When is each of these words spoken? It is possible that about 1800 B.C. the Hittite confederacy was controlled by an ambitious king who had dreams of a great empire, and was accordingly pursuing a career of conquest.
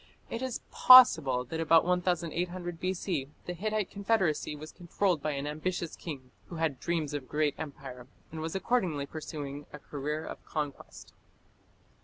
It 0.31 0.41
is 0.41 0.61
possible 0.71 1.43
that 1.45 1.59
about 1.59 1.85
1800 1.85 2.79
B.C. 2.79 3.27
the 3.45 3.53
Hittite 3.53 3.91
confederacy 3.91 4.55
was 4.55 4.71
controlled 4.71 5.21
by 5.21 5.33
an 5.33 5.45
ambitious 5.45 5.95
king 5.95 6.31
who 6.47 6.55
had 6.55 6.79
dreams 6.79 7.13
of 7.13 7.21
a 7.21 7.25
great 7.27 7.53
empire, 7.59 8.07
and 8.31 8.41
was 8.41 8.55
accordingly 8.55 9.05
pursuing 9.05 9.67
a 9.71 9.77
career 9.77 10.25
of 10.25 10.43
conquest. 10.43 11.13